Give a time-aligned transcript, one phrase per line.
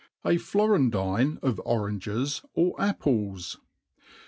[0.25, 3.59] A Florendlne of Oranges or Apples.